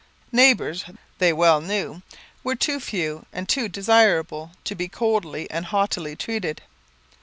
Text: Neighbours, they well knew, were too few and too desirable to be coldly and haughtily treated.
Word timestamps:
Neighbours, 0.31 0.85
they 1.19 1.31
well 1.31 1.61
knew, 1.61 2.01
were 2.43 2.55
too 2.55 2.79
few 2.79 3.27
and 3.31 3.47
too 3.47 3.67
desirable 3.69 4.49
to 4.63 4.73
be 4.73 4.87
coldly 4.87 5.47
and 5.51 5.67
haughtily 5.67 6.15
treated. 6.15 6.63